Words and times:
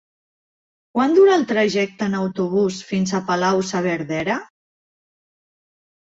Quant 0.99 1.11
dura 1.17 1.33
el 1.39 1.43
trajecte 1.51 2.07
en 2.11 2.15
autobús 2.19 2.77
fins 2.91 3.13
a 3.13 3.19
Palau-saverdera? 3.27 4.39